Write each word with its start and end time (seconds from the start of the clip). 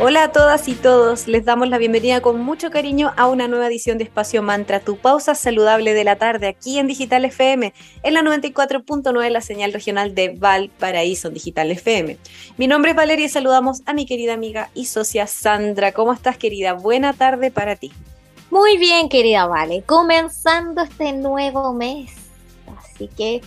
Hola 0.00 0.22
a 0.22 0.32
todas 0.32 0.68
y 0.68 0.76
todos, 0.76 1.26
les 1.26 1.44
damos 1.44 1.68
la 1.68 1.76
bienvenida 1.76 2.20
con 2.20 2.40
mucho 2.40 2.70
cariño 2.70 3.12
a 3.16 3.26
una 3.26 3.48
nueva 3.48 3.66
edición 3.66 3.98
de 3.98 4.04
Espacio 4.04 4.44
Mantra, 4.44 4.78
tu 4.78 4.96
pausa 4.96 5.34
saludable 5.34 5.92
de 5.92 6.04
la 6.04 6.14
tarde, 6.14 6.46
aquí 6.46 6.78
en 6.78 6.86
Digital 6.86 7.24
FM, 7.24 7.74
en 8.04 8.14
la 8.14 8.22
94.9, 8.22 9.28
la 9.28 9.40
señal 9.40 9.72
regional 9.72 10.14
de 10.14 10.36
Valparaíso 10.38 11.26
en 11.26 11.34
Digital 11.34 11.72
FM. 11.72 12.16
Mi 12.58 12.68
nombre 12.68 12.92
es 12.92 12.96
Valeria 12.96 13.26
y 13.26 13.28
saludamos 13.28 13.82
a 13.86 13.92
mi 13.92 14.06
querida 14.06 14.34
amiga 14.34 14.70
y 14.72 14.84
socia 14.84 15.26
Sandra. 15.26 15.90
¿Cómo 15.90 16.12
estás, 16.12 16.36
querida? 16.38 16.74
Buena 16.74 17.12
tarde 17.12 17.50
para 17.50 17.74
ti. 17.74 17.90
Muy 18.52 18.78
bien, 18.78 19.08
querida 19.08 19.46
Vale, 19.46 19.82
comenzando 19.82 20.82
este 20.82 21.12
nuevo 21.12 21.72
mes, 21.72 22.12
así 22.78 23.08
que 23.08 23.40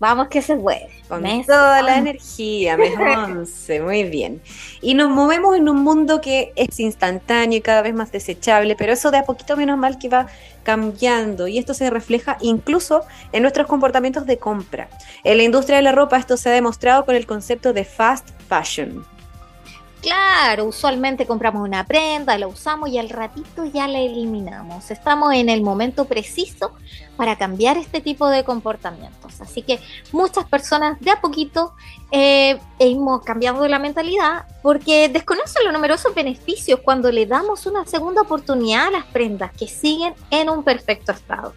Vamos 0.00 0.28
que 0.28 0.40
se 0.40 0.56
puede. 0.56 0.88
Con 1.08 1.22
toda 1.44 1.82
la 1.82 1.98
energía, 1.98 2.78
mes 2.78 2.94
11, 2.98 3.80
muy 3.82 4.04
bien. 4.04 4.40
Y 4.80 4.94
nos 4.94 5.10
movemos 5.10 5.54
en 5.56 5.68
un 5.68 5.82
mundo 5.82 6.22
que 6.22 6.52
es 6.56 6.80
instantáneo 6.80 7.58
y 7.58 7.60
cada 7.60 7.82
vez 7.82 7.94
más 7.94 8.10
desechable, 8.10 8.76
pero 8.76 8.94
eso 8.94 9.10
de 9.10 9.18
a 9.18 9.24
poquito 9.24 9.58
menos 9.58 9.76
mal 9.76 9.98
que 9.98 10.08
va 10.08 10.26
cambiando 10.62 11.48
y 11.48 11.58
esto 11.58 11.74
se 11.74 11.90
refleja 11.90 12.38
incluso 12.40 13.02
en 13.32 13.42
nuestros 13.42 13.66
comportamientos 13.66 14.24
de 14.24 14.38
compra. 14.38 14.88
En 15.22 15.36
la 15.36 15.42
industria 15.42 15.76
de 15.76 15.82
la 15.82 15.92
ropa 15.92 16.16
esto 16.16 16.38
se 16.38 16.48
ha 16.48 16.52
demostrado 16.52 17.04
con 17.04 17.14
el 17.14 17.26
concepto 17.26 17.74
de 17.74 17.84
fast 17.84 18.30
fashion. 18.48 19.04
Claro, 20.00 20.64
usualmente 20.64 21.26
compramos 21.26 21.62
una 21.62 21.84
prenda, 21.84 22.38
la 22.38 22.46
usamos 22.46 22.88
y 22.88 22.96
al 22.96 23.10
ratito 23.10 23.66
ya 23.66 23.86
la 23.86 23.98
eliminamos. 23.98 24.90
Estamos 24.90 25.34
en 25.34 25.50
el 25.50 25.60
momento 25.62 26.06
preciso 26.06 26.72
para 27.18 27.36
cambiar 27.36 27.76
este 27.76 28.00
tipo 28.00 28.28
de 28.28 28.42
comportamientos. 28.42 29.42
Así 29.42 29.60
que 29.60 29.78
muchas 30.10 30.46
personas 30.46 30.98
de 31.00 31.10
a 31.10 31.20
poquito 31.20 31.74
eh, 32.12 32.58
hemos 32.78 33.22
cambiado 33.24 33.68
la 33.68 33.78
mentalidad 33.78 34.46
porque 34.62 35.10
desconocen 35.10 35.64
los 35.64 35.72
numerosos 35.72 36.14
beneficios 36.14 36.80
cuando 36.82 37.12
le 37.12 37.26
damos 37.26 37.66
una 37.66 37.84
segunda 37.84 38.22
oportunidad 38.22 38.86
a 38.86 38.90
las 38.90 39.04
prendas 39.06 39.52
que 39.52 39.68
siguen 39.68 40.14
en 40.30 40.48
un 40.48 40.64
perfecto 40.64 41.12
estado. 41.12 41.52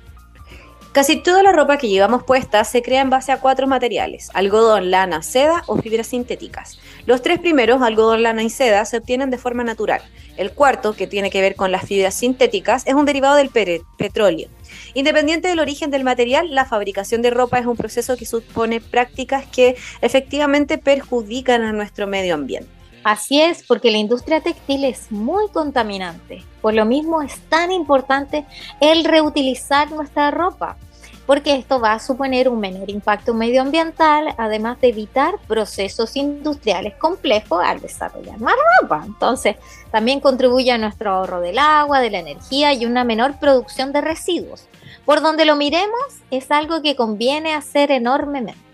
Casi 0.94 1.16
toda 1.16 1.42
la 1.42 1.52
ropa 1.52 1.80
que 1.80 1.90
llevamos 1.90 2.22
puesta 2.22 2.64
se 2.64 2.84
crea 2.84 3.02
en 3.02 3.10
base 3.10 3.32
a 3.32 3.40
cuatro 3.40 3.66
materiales, 3.66 4.30
algodón, 4.36 4.92
lana, 4.92 5.24
seda 5.24 5.64
o 5.66 5.76
fibras 5.78 6.06
sintéticas. 6.06 6.78
Los 7.08 7.24
tres 7.24 7.40
primeros, 7.40 7.82
algodón, 7.82 8.22
lana 8.22 8.44
y 8.44 8.52
seda, 8.52 8.86
se 8.86 8.98
obtienen 8.98 9.32
de 9.32 9.40
forma 9.40 9.64
natural. 9.64 10.04
El 10.38 10.52
cuarto, 10.52 10.96
que 10.96 11.08
tiene 11.08 11.32
que 11.32 11.42
ver 11.42 11.56
con 11.56 11.72
las 11.72 11.88
fibras 11.88 12.14
sintéticas, 12.14 12.86
es 12.86 12.94
un 12.94 13.06
derivado 13.06 13.36
del 13.36 13.50
petróleo. 13.50 14.50
Independiente 14.94 15.48
del 15.48 15.60
origen 15.60 15.90
del 15.90 16.04
material, 16.04 16.54
la 16.54 16.66
fabricación 16.66 17.24
de 17.24 17.32
ropa 17.32 17.58
es 17.58 17.66
un 17.66 17.76
proceso 17.76 18.16
que 18.16 18.28
supone 18.28 18.80
prácticas 18.80 19.48
que 19.48 19.76
efectivamente 20.02 20.78
perjudican 20.78 21.64
a 21.64 21.74
nuestro 21.74 22.06
medio 22.06 22.36
ambiente. 22.36 22.73
Así 23.04 23.42
es, 23.42 23.64
porque 23.64 23.92
la 23.92 23.98
industria 23.98 24.40
textil 24.40 24.86
es 24.86 25.12
muy 25.12 25.50
contaminante. 25.50 26.44
Por 26.62 26.74
lo 26.74 26.86
mismo 26.86 27.22
es 27.22 27.38
tan 27.50 27.72
importante 27.72 28.46
el 28.80 29.04
reutilizar 29.04 29.92
nuestra 29.92 30.32
ropa, 30.32 30.78
porque 31.26 31.56
esto 31.56 31.82
va 31.82 31.94
a 31.94 32.00
suponer 32.00 32.48
un 32.48 32.62
menor 32.62 32.90
impacto 32.90 33.34
medioambiental, 33.34 34.34
además 34.38 34.80
de 34.80 34.90
evitar 34.90 35.36
procesos 35.48 36.16
industriales 36.16 36.96
complejos 36.96 37.62
al 37.64 37.82
desarrollar 37.82 38.40
más 38.40 38.56
ropa. 38.82 39.04
Entonces, 39.06 39.58
también 39.92 40.22
contribuye 40.22 40.72
a 40.72 40.78
nuestro 40.78 41.12
ahorro 41.12 41.42
del 41.42 41.60
agua, 41.60 42.00
de 42.00 42.10
la 42.10 42.20
energía 42.20 42.74
y 42.74 42.86
una 42.86 43.04
menor 43.04 43.38
producción 43.38 43.92
de 43.92 44.00
residuos. 44.00 44.68
Por 45.06 45.22
donde 45.22 45.44
lo 45.44 45.58
miremos, 45.58 46.22
es 46.32 46.52
algo 46.52 46.82
que 46.82 46.96
conviene 46.96 47.54
hacer 47.54 47.92
enormemente. 47.92 48.73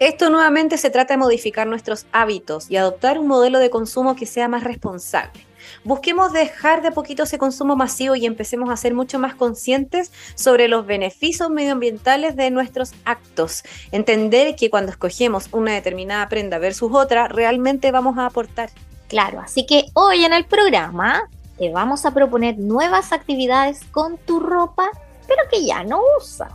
Esto 0.00 0.28
nuevamente 0.28 0.76
se 0.76 0.90
trata 0.90 1.14
de 1.14 1.18
modificar 1.18 1.68
nuestros 1.68 2.06
hábitos 2.10 2.68
y 2.68 2.76
adoptar 2.76 3.16
un 3.18 3.28
modelo 3.28 3.60
de 3.60 3.70
consumo 3.70 4.16
que 4.16 4.26
sea 4.26 4.48
más 4.48 4.64
responsable. 4.64 5.46
Busquemos 5.84 6.32
dejar 6.32 6.82
de 6.82 6.90
poquito 6.90 7.22
ese 7.22 7.38
consumo 7.38 7.76
masivo 7.76 8.16
y 8.16 8.26
empecemos 8.26 8.70
a 8.70 8.76
ser 8.76 8.92
mucho 8.92 9.20
más 9.20 9.36
conscientes 9.36 10.10
sobre 10.34 10.66
los 10.66 10.84
beneficios 10.84 11.48
medioambientales 11.48 12.34
de 12.34 12.50
nuestros 12.50 12.92
actos. 13.04 13.62
Entender 13.92 14.56
que 14.56 14.68
cuando 14.68 14.90
escogemos 14.90 15.48
una 15.52 15.72
determinada 15.72 16.28
prenda 16.28 16.58
versus 16.58 16.90
otra, 16.92 17.28
realmente 17.28 17.92
vamos 17.92 18.18
a 18.18 18.26
aportar. 18.26 18.70
Claro, 19.08 19.40
así 19.40 19.64
que 19.64 19.86
hoy 19.94 20.24
en 20.24 20.32
el 20.32 20.44
programa 20.44 21.28
te 21.56 21.70
vamos 21.70 22.04
a 22.04 22.12
proponer 22.12 22.58
nuevas 22.58 23.12
actividades 23.12 23.84
con 23.92 24.18
tu 24.18 24.40
ropa, 24.40 24.90
pero 25.28 25.42
que 25.50 25.64
ya 25.64 25.84
no 25.84 26.00
usas. 26.18 26.50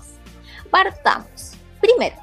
Partamos. 0.70 1.54
Primero, 1.80 2.18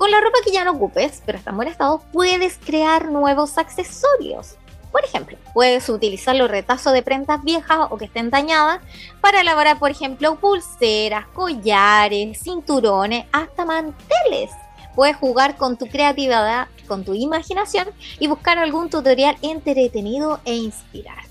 con 0.00 0.10
la 0.10 0.22
ropa 0.22 0.38
que 0.42 0.50
ya 0.50 0.64
no 0.64 0.70
ocupes, 0.70 1.22
pero 1.26 1.36
está 1.36 1.50
en 1.50 1.56
buen 1.56 1.68
estado, 1.68 2.02
puedes 2.10 2.56
crear 2.56 3.10
nuevos 3.10 3.58
accesorios. 3.58 4.56
Por 4.90 5.04
ejemplo, 5.04 5.36
puedes 5.52 5.90
utilizar 5.90 6.34
los 6.36 6.50
retazos 6.50 6.94
de 6.94 7.02
prendas 7.02 7.44
viejas 7.44 7.80
o 7.90 7.98
que 7.98 8.06
estén 8.06 8.30
dañadas 8.30 8.80
para 9.20 9.42
elaborar, 9.42 9.78
por 9.78 9.90
ejemplo, 9.90 10.36
pulseras, 10.36 11.26
collares, 11.34 12.40
cinturones, 12.42 13.26
hasta 13.30 13.66
manteles. 13.66 14.50
Puedes 14.94 15.18
jugar 15.18 15.58
con 15.58 15.76
tu 15.76 15.84
creatividad, 15.84 16.68
con 16.88 17.04
tu 17.04 17.12
imaginación 17.12 17.88
y 18.18 18.26
buscar 18.26 18.56
algún 18.56 18.88
tutorial 18.88 19.36
entretenido 19.42 20.40
e 20.46 20.54
inspirarte. 20.54 21.28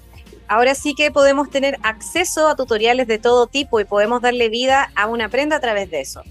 Ahora 0.48 0.76
sí 0.76 0.94
que 0.94 1.10
podemos 1.10 1.50
tener 1.50 1.80
acceso 1.82 2.48
a 2.48 2.56
tutoriales 2.56 3.08
de 3.08 3.18
todo 3.18 3.48
tipo 3.48 3.80
y 3.80 3.86
podemos 3.86 4.22
darle 4.22 4.50
vida 4.50 4.92
a 4.96 5.08
una 5.08 5.28
prenda 5.28 5.56
a 5.56 5.60
través 5.60 5.90
de 5.90 6.02
eso. 6.02 6.22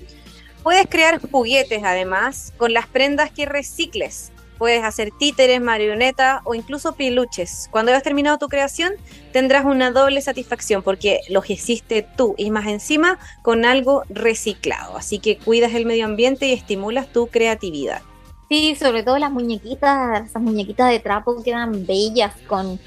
Puedes 0.62 0.86
crear 0.88 1.20
juguetes 1.20 1.82
además 1.84 2.52
con 2.56 2.72
las 2.72 2.86
prendas 2.86 3.30
que 3.30 3.46
recicles. 3.46 4.32
Puedes 4.58 4.82
hacer 4.82 5.10
títeres, 5.16 5.60
marionetas 5.60 6.40
o 6.44 6.54
incluso 6.54 6.94
peluches. 6.94 7.68
Cuando 7.70 7.92
hayas 7.92 8.02
terminado 8.02 8.38
tu 8.38 8.48
creación, 8.48 8.92
tendrás 9.32 9.64
una 9.64 9.92
doble 9.92 10.20
satisfacción 10.20 10.82
porque 10.82 11.20
los 11.28 11.48
hiciste 11.48 12.02
tú 12.02 12.34
y 12.36 12.50
más 12.50 12.66
encima 12.66 13.18
con 13.42 13.64
algo 13.64 14.02
reciclado. 14.08 14.96
Así 14.96 15.20
que 15.20 15.38
cuidas 15.38 15.74
el 15.74 15.86
medio 15.86 16.06
ambiente 16.06 16.48
y 16.48 16.52
estimulas 16.52 17.12
tu 17.12 17.28
creatividad. 17.28 18.02
Sí, 18.48 18.74
sobre 18.76 19.02
todo 19.02 19.18
las 19.18 19.30
muñequitas, 19.30 20.26
esas 20.26 20.42
muñequitas 20.42 20.90
de 20.90 20.98
trapo 20.98 21.42
quedan 21.42 21.86
bellas 21.86 22.32
con 22.46 22.80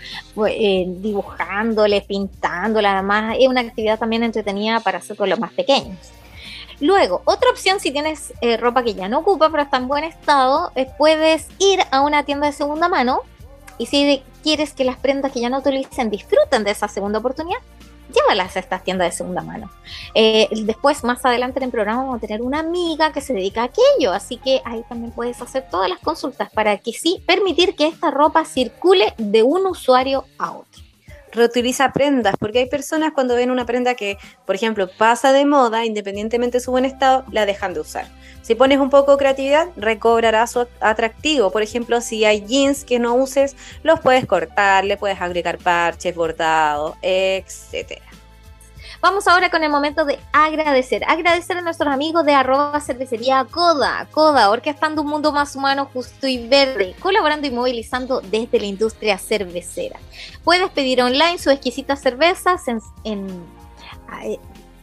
eh, 0.48 0.86
dibujándoles, 0.88 2.03
pintándolas. 2.03 2.96
Además, 2.96 3.38
es 3.40 3.48
una 3.48 3.62
actividad 3.62 3.98
también 3.98 4.24
entretenida 4.24 4.80
para 4.82 4.98
hacer 4.98 5.16
con 5.16 5.30
los 5.30 5.40
más 5.40 5.53
pequeños. 5.53 5.98
Luego, 6.81 7.22
otra 7.25 7.52
opción 7.52 7.80
si 7.80 7.92
tienes 7.92 8.34
eh, 8.42 8.58
ropa 8.58 8.84
que 8.84 8.96
ya 8.96 9.08
no 9.08 9.19
ocupa 9.19 9.50
pero 9.52 9.64
está 9.64 9.78
en 9.78 9.88
buen 9.88 10.03
estado, 10.03 10.72
eh, 10.75 10.88
puedes 10.97 11.47
ir 11.59 11.80
a 11.92 12.02
una 12.02 12.24
tienda 12.24 12.47
de 12.47 12.53
segunda 12.53 12.90
mano 12.90 13.22
y 13.78 13.86
si 13.86 14.24
quieres 14.44 14.74
que 14.74 14.84
las 14.84 14.97
prendas 14.97 15.31
que 15.31 15.41
ya 15.41 15.50
no 15.50 15.59
utilicen 15.59 16.09
disfruten 16.09 16.64
de 16.64 16.72
esa 16.72 16.88
segunda 16.88 17.20
oportunidad, 17.20 17.59
llévalas 18.12 18.56
a 18.56 18.59
estas 18.59 18.84
tiendas 18.84 19.12
de 19.12 19.18
segunda 19.18 19.44
mano. 19.44 19.70
Eh, 20.16 20.50
después, 20.64 21.03
más 21.03 21.24
adelante 21.24 21.59
en 21.59 21.66
el 21.66 21.72
programa, 21.72 22.02
vamos 22.02 22.18
a 22.18 22.20
tener 22.20 22.41
una 22.41 22.59
amiga 22.59 23.12
que 23.14 23.22
se 23.22 23.34
dedica 23.34 23.62
a 23.62 23.66
aquello, 23.66 24.12
así 24.12 24.38
que 24.38 24.62
ahí 24.66 24.84
también 24.90 25.12
puedes 25.12 25.40
hacer 25.40 25.68
todas 25.70 25.88
las 25.88 26.00
consultas 26.00 26.50
para 26.52 26.78
que 26.78 26.94
sí 26.94 27.24
permitir 27.28 27.75
que 27.75 27.88
esta 27.88 28.09
ropa 28.09 28.44
circule 28.44 29.14
de 29.18 29.44
un 29.44 29.68
usuario 29.68 30.25
a 30.40 30.52
otro 30.52 30.91
reutiliza 31.31 31.94
prendas, 31.94 32.36
porque 32.40 32.59
hay 32.59 32.69
personas 32.69 33.12
cuando 33.14 33.36
ven 33.36 33.52
una 33.52 33.66
prenda 33.66 33.96
que, 33.96 34.18
por 34.46 34.56
ejemplo, 34.56 34.90
pasa 34.97 35.34
de 35.34 35.46
moda, 35.46 35.86
independientemente 35.86 36.58
de 36.58 36.64
su 36.64 36.72
buen 36.72 36.86
estado, 36.86 37.25
la 37.31 37.46
dejan 37.46 37.74
de 37.74 37.80
usar. 37.81 38.06
Si 38.42 38.56
pones 38.56 38.80
un 38.80 38.90
poco 38.90 39.12
de 39.12 39.18
creatividad, 39.18 39.68
recobrará 39.78 40.46
su 40.47 40.68
atractivo. 40.80 41.52
Por 41.52 41.62
ejemplo, 41.62 42.02
si 42.02 42.26
hay 42.26 42.41
jeans 42.46 42.84
que 42.84 43.00
no 43.00 43.16
uses, 43.16 43.55
los 43.84 44.00
puedes 44.00 44.26
cortar, 44.26 44.84
le 44.84 44.97
puedes 44.97 45.22
agregar 45.22 45.58
parches, 45.58 46.16
bordados, 46.16 46.96
etcétera. 47.02 48.02
Vamos 49.02 49.28
ahora 49.28 49.50
con 49.50 49.64
el 49.64 49.72
momento 49.72 50.06
de 50.06 50.20
agradecer. 50.32 51.03
Agradecer 51.08 51.58
a 51.58 51.62
nuestros 51.62 51.92
amigos 51.92 52.24
de 52.24 52.36
arroba 52.36 52.80
cervecería 52.80 53.44
Coda. 53.50 54.08
Coda, 54.12 54.52
orquestando 54.52 55.02
un 55.02 55.08
mundo 55.08 55.32
más 55.32 55.56
humano, 55.56 55.90
justo 55.92 56.28
y 56.28 56.48
verde, 56.48 56.96
colaborando 57.00 57.48
y 57.48 57.52
movilizando 57.52 58.22
desde 58.22 58.59
la 58.59 58.68
industria 58.68 59.18
cervecera. 59.18 60.00
Puedes 60.44 60.70
pedir 60.70 61.02
online 61.02 61.40
sus 61.40 61.52
exquisitas 61.52 62.00
cervezas 62.00 62.68
en, 62.68 62.80
en 63.03 63.28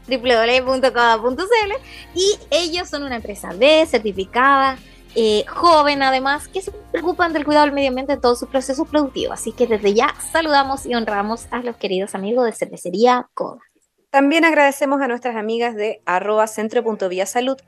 www.coda.cl 0.09 1.73
y 2.17 2.38
ellos 2.50 2.88
son 2.88 3.05
una 3.05 3.17
empresa 3.17 3.53
B 3.55 3.87
certificada, 3.87 4.79
eh, 5.15 5.44
joven 5.47 6.03
además, 6.03 6.49
que 6.49 6.61
se 6.61 6.73
preocupan 6.73 7.32
del 7.32 7.44
cuidado 7.44 7.67
del 7.67 7.75
medio 7.75 7.91
ambiente 7.91 8.15
en 8.15 8.20
todos 8.20 8.41
sus 8.41 8.49
procesos 8.49 8.88
productivos. 8.88 9.35
Así 9.35 9.53
que 9.53 9.69
desde 9.69 9.94
ya 9.94 10.12
saludamos 10.32 10.87
y 10.87 10.97
honramos 10.97 11.47
a 11.53 11.59
los 11.62 11.76
queridos 11.76 12.17
amigos 12.17 12.47
de 12.47 12.53
cervecería 12.53 13.29
Coda. 13.32 13.61
También 14.10 14.46
agradecemos 14.46 15.02
a 15.02 15.06
nuestras 15.06 15.37
amigas 15.37 15.75
de 15.75 16.00
arroba 16.06 16.46
salud, 16.46 17.58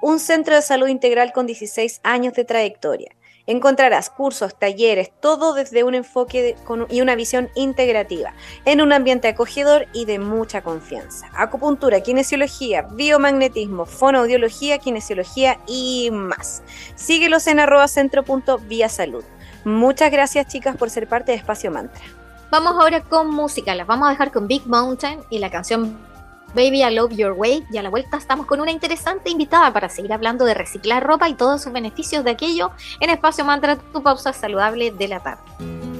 un 0.00 0.18
centro 0.18 0.54
de 0.54 0.62
salud 0.62 0.88
integral 0.88 1.30
con 1.34 1.46
16 1.46 2.00
años 2.04 2.32
de 2.32 2.46
trayectoria. 2.46 3.14
Encontrarás 3.46 4.08
cursos, 4.08 4.58
talleres, 4.58 5.10
todo 5.20 5.52
desde 5.52 5.84
un 5.84 5.94
enfoque 5.94 6.56
y 6.88 7.00
una 7.02 7.16
visión 7.16 7.50
integrativa, 7.54 8.32
en 8.64 8.80
un 8.80 8.94
ambiente 8.94 9.28
acogedor 9.28 9.88
y 9.92 10.06
de 10.06 10.18
mucha 10.18 10.62
confianza. 10.62 11.28
Acupuntura, 11.34 12.00
kinesiología, 12.00 12.82
biomagnetismo, 12.92 13.84
fonoaudiología, 13.84 14.78
kinesiología 14.78 15.58
y 15.66 16.08
más. 16.10 16.62
Síguelos 16.94 17.46
en 17.46 17.60
arroba 17.60 17.88
salud. 17.88 19.24
Muchas 19.64 20.10
gracias 20.10 20.46
chicas 20.46 20.78
por 20.78 20.88
ser 20.88 21.06
parte 21.06 21.32
de 21.32 21.38
Espacio 21.38 21.70
Mantra. 21.70 22.19
Vamos 22.50 22.72
ahora 22.72 23.00
con 23.00 23.30
música, 23.30 23.76
las 23.76 23.86
vamos 23.86 24.08
a 24.08 24.10
dejar 24.10 24.32
con 24.32 24.48
Big 24.48 24.66
Mountain 24.66 25.20
y 25.30 25.38
la 25.38 25.50
canción 25.50 25.96
Baby 26.52 26.82
I 26.82 26.92
Love 26.96 27.12
Your 27.12 27.32
Way 27.36 27.66
y 27.70 27.78
a 27.78 27.82
la 27.82 27.90
vuelta 27.90 28.16
estamos 28.16 28.46
con 28.46 28.60
una 28.60 28.72
interesante 28.72 29.30
invitada 29.30 29.72
para 29.72 29.88
seguir 29.88 30.12
hablando 30.12 30.44
de 30.44 30.54
reciclar 30.54 31.06
ropa 31.06 31.28
y 31.28 31.34
todos 31.34 31.62
sus 31.62 31.72
beneficios 31.72 32.24
de 32.24 32.32
aquello 32.32 32.72
en 32.98 33.10
Espacio 33.10 33.44
Mantra, 33.44 33.76
tu 33.76 34.02
pausa 34.02 34.32
saludable 34.32 34.90
de 34.90 35.06
la 35.06 35.20
tarde. 35.20 35.99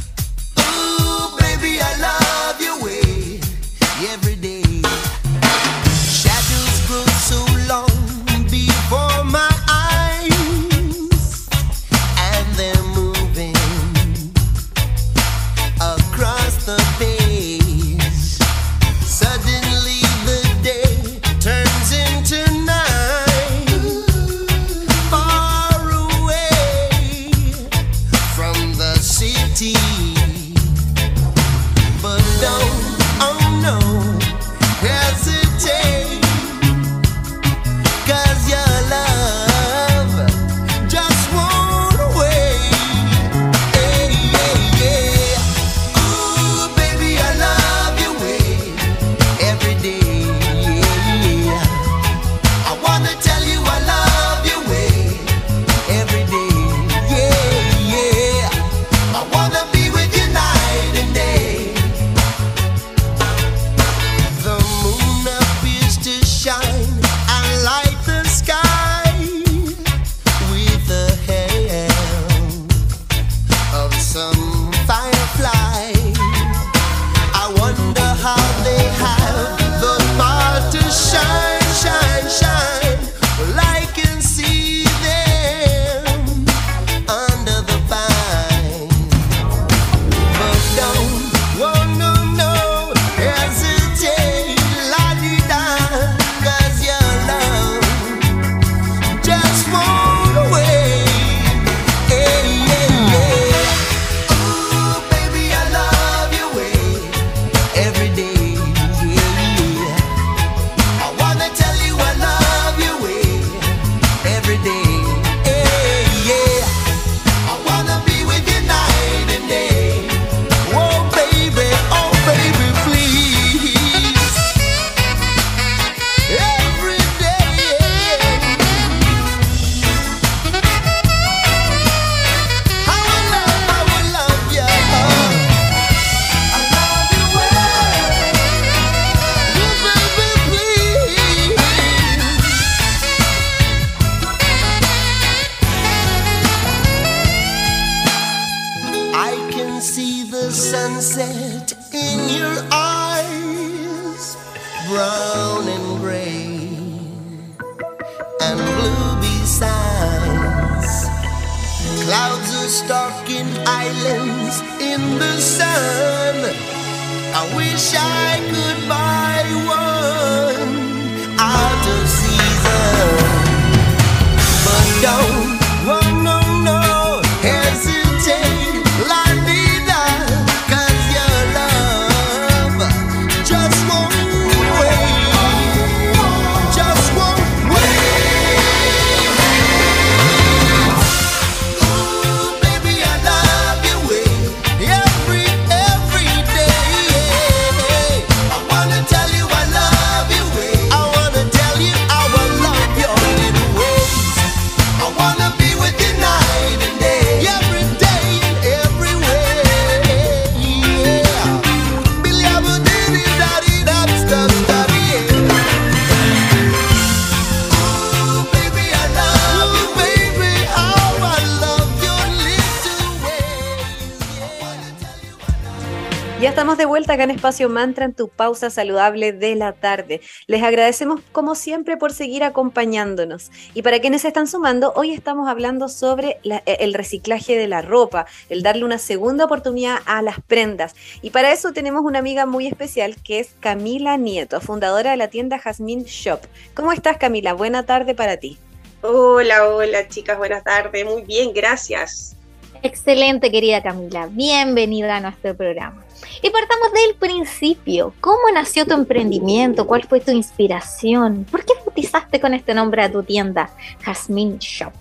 Estamos 226.49 226.75
de 226.75 226.85
vuelta 226.85 227.13
acá 227.13 227.23
en 227.23 227.29
Espacio 227.31 227.69
Mantra 227.69 228.05
en 228.05 228.13
tu 228.15 228.27
pausa 228.27 228.71
saludable 228.71 229.31
de 229.31 229.53
la 229.53 229.73
tarde. 229.73 230.21
Les 230.47 230.63
agradecemos 230.63 231.21
como 231.31 231.53
siempre 231.53 231.97
por 231.97 232.13
seguir 232.13 232.43
acompañándonos. 232.43 233.51
Y 233.75 233.83
para 233.83 233.99
quienes 233.99 234.23
se 234.23 234.29
están 234.29 234.47
sumando, 234.47 234.91
hoy 234.95 235.11
estamos 235.11 235.47
hablando 235.47 235.87
sobre 235.87 236.39
eh, 236.43 236.61
el 236.79 236.95
reciclaje 236.95 237.55
de 237.55 237.67
la 237.67 237.83
ropa, 237.83 238.25
el 238.49 238.63
darle 238.63 238.85
una 238.85 238.97
segunda 238.97 239.45
oportunidad 239.45 239.99
a 240.05 240.23
las 240.23 240.39
prendas. 240.41 240.95
Y 241.21 241.29
para 241.29 241.51
eso 241.51 241.73
tenemos 241.73 242.03
una 242.03 242.19
amiga 242.19 242.47
muy 242.47 242.65
especial 242.65 243.17
que 243.23 243.39
es 243.39 243.53
Camila 243.59 244.17
Nieto, 244.17 244.61
fundadora 244.61 245.11
de 245.11 245.17
la 245.17 245.27
tienda 245.27 245.59
Jasmine 245.59 246.05
Shop. 246.05 246.39
¿Cómo 246.73 246.91
estás 246.91 247.17
Camila? 247.17 247.53
Buena 247.53 247.85
tarde 247.85 248.15
para 248.15 248.37
ti. 248.37 248.57
Hola, 249.03 249.67
hola 249.67 250.07
chicas, 250.07 250.39
buenas 250.39 250.63
tardes. 250.63 251.05
Muy 251.05 251.21
bien, 251.21 251.53
gracias. 251.53 252.35
Excelente, 252.83 253.51
querida 253.51 253.83
Camila. 253.83 254.27
Bienvenida 254.31 255.17
a 255.17 255.19
nuestro 255.19 255.55
programa. 255.55 256.03
Y 256.41 256.49
partamos 256.49 256.91
del 256.91 257.15
principio. 257.15 258.11
¿Cómo 258.19 258.39
nació 258.51 258.87
tu 258.87 258.93
emprendimiento? 258.93 259.85
¿Cuál 259.85 260.03
fue 260.03 260.19
tu 260.19 260.31
inspiración? 260.31 261.45
¿Por 261.49 261.63
qué 261.63 261.73
bautizaste 261.85 262.39
con 262.39 262.55
este 262.55 262.73
nombre 262.73 263.03
a 263.03 263.11
tu 263.11 263.21
tienda, 263.21 263.69
Jasmine 264.01 264.57
Shop? 264.59 264.93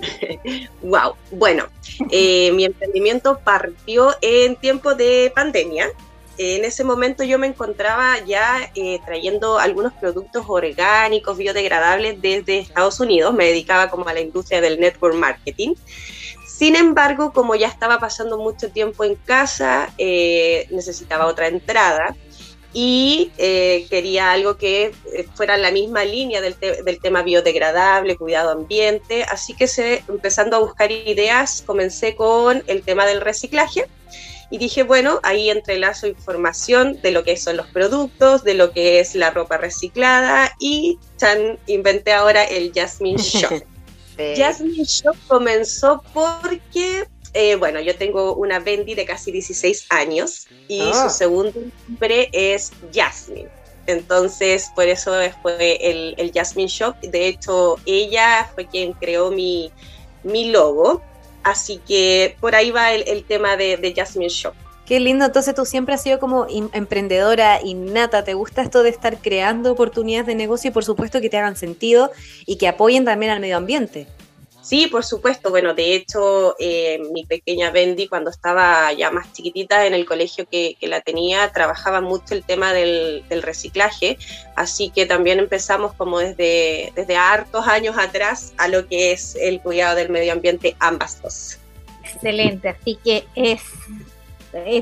wow, 0.82 1.14
bueno, 1.30 1.66
eh, 2.10 2.50
mi 2.52 2.64
emprendimiento 2.64 3.38
partió 3.38 4.16
en 4.20 4.56
tiempo 4.56 4.96
de 4.96 5.30
pandemia. 5.32 5.90
En 6.38 6.64
ese 6.64 6.82
momento 6.82 7.22
yo 7.22 7.38
me 7.38 7.46
encontraba 7.46 8.18
ya 8.26 8.72
eh, 8.74 8.98
trayendo 9.06 9.60
algunos 9.60 9.92
productos 9.92 10.44
orgánicos, 10.48 11.38
biodegradables 11.38 12.20
desde 12.20 12.58
Estados 12.58 12.98
Unidos. 12.98 13.32
Me 13.32 13.46
dedicaba 13.46 13.90
como 13.90 14.08
a 14.08 14.12
la 14.12 14.20
industria 14.20 14.60
del 14.60 14.80
network 14.80 15.14
marketing. 15.14 15.74
Sin 16.62 16.76
embargo, 16.76 17.32
como 17.32 17.56
ya 17.56 17.66
estaba 17.66 17.98
pasando 17.98 18.38
mucho 18.38 18.70
tiempo 18.70 19.02
en 19.02 19.16
casa, 19.16 19.92
eh, 19.98 20.68
necesitaba 20.70 21.26
otra 21.26 21.48
entrada 21.48 22.14
y 22.72 23.32
eh, 23.36 23.84
quería 23.90 24.30
algo 24.30 24.56
que 24.58 24.92
eh, 25.12 25.26
fuera 25.34 25.56
la 25.56 25.72
misma 25.72 26.04
línea 26.04 26.40
del, 26.40 26.54
tema 27.02 27.24
biodegradable, 27.24 28.16
cuidado 28.16 28.52
ambiente. 28.52 29.24
Así 29.24 29.54
que 29.54 29.66
se, 29.66 30.04
empezando 30.06 30.54
a 30.56 30.60
buscar 30.60 30.92
ideas, 30.92 31.64
comencé 31.66 32.14
con 32.14 32.62
el 32.68 32.84
tema 32.84 33.06
del 33.06 33.22
reciclaje 33.22 33.88
y 34.48 34.58
dije, 34.58 34.84
bueno, 34.84 35.18
ahí 35.24 35.50
entrelazo 35.50 36.06
información 36.06 37.02
de 37.02 37.10
lo 37.10 37.24
que 37.24 37.36
son 37.36 37.56
los 37.56 37.66
productos, 37.66 38.44
de 38.44 38.54
lo 38.54 38.70
que 38.70 39.00
es 39.00 39.16
la 39.16 39.30
ropa 39.30 39.56
reciclada 39.56 40.52
y 40.60 41.00
inventé 41.66 42.12
ahora 42.12 42.44
el 42.44 42.70
Jasmine 42.72 43.18
Shop. 43.20 43.71
Jasmine 44.16 44.84
Shop 44.84 45.16
comenzó 45.26 46.02
porque, 46.12 47.06
eh, 47.34 47.56
bueno, 47.56 47.80
yo 47.80 47.96
tengo 47.96 48.34
una 48.34 48.58
Bendy 48.58 48.94
de 48.94 49.04
casi 49.04 49.32
16 49.32 49.86
años 49.90 50.46
y 50.68 50.80
ah. 50.80 51.04
su 51.04 51.16
segundo 51.16 51.60
nombre 51.88 52.28
es 52.32 52.72
Jasmine. 52.92 53.48
Entonces, 53.86 54.70
por 54.74 54.86
eso 54.86 55.12
fue 55.42 55.78
el, 55.80 56.14
el, 56.16 56.32
Jasmine 56.32 56.68
Shop. 56.68 56.96
De 57.00 57.26
hecho, 57.26 57.76
ella 57.84 58.48
fue 58.54 58.66
quien 58.66 58.92
creó 58.92 59.30
mi, 59.30 59.72
mi 60.22 60.50
logo. 60.50 61.02
Así 61.42 61.78
que 61.78 62.36
por 62.40 62.54
ahí 62.54 62.70
va 62.70 62.92
el, 62.92 63.24
tema 63.24 63.56
de, 63.56 63.76
de 63.76 63.92
Jasmine 63.92 64.28
Shop. 64.28 64.54
Qué 64.92 65.00
lindo, 65.00 65.24
entonces 65.24 65.54
tú 65.54 65.64
siempre 65.64 65.94
has 65.94 66.02
sido 66.02 66.18
como 66.18 66.46
emprendedora 66.74 67.62
innata, 67.62 68.24
te 68.24 68.34
gusta 68.34 68.60
esto 68.60 68.82
de 68.82 68.90
estar 68.90 69.16
creando 69.22 69.72
oportunidades 69.72 70.26
de 70.26 70.34
negocio 70.34 70.68
y 70.68 70.70
por 70.70 70.84
supuesto 70.84 71.22
que 71.22 71.30
te 71.30 71.38
hagan 71.38 71.56
sentido 71.56 72.10
y 72.44 72.56
que 72.56 72.68
apoyen 72.68 73.06
también 73.06 73.32
al 73.32 73.40
medio 73.40 73.56
ambiente. 73.56 74.06
Sí, 74.60 74.88
por 74.88 75.02
supuesto. 75.02 75.48
Bueno, 75.48 75.72
de 75.72 75.94
hecho, 75.94 76.56
eh, 76.58 77.00
mi 77.10 77.24
pequeña 77.24 77.70
Bendy, 77.70 78.06
cuando 78.06 78.28
estaba 78.28 78.92
ya 78.92 79.10
más 79.10 79.32
chiquitita 79.32 79.86
en 79.86 79.94
el 79.94 80.04
colegio 80.04 80.44
que, 80.46 80.76
la 80.82 81.00
tenía, 81.00 81.50
trabajaba 81.52 82.02
mucho 82.02 82.34
el 82.34 82.44
tema 82.44 82.74
del, 82.74 83.24
reciclaje. 83.40 84.18
Así 84.56 84.90
que 84.90 85.06
también 85.06 85.38
empezamos 85.38 85.94
como 85.94 86.18
desde, 86.18 86.92
desde 86.94 87.16
hartos 87.16 87.66
años 87.66 87.96
atrás 87.96 88.52
a 88.58 88.68
lo 88.68 88.86
que 88.86 89.12
es 89.12 89.36
el 89.36 89.62
cuidado 89.62 89.96
del 89.96 90.10
medio 90.10 90.34
ambiente, 90.34 90.76
ambas 90.80 91.22
dos. 91.22 91.56
Excelente. 92.04 92.68
Así 92.68 92.98
que 93.02 93.24
es 93.34 93.62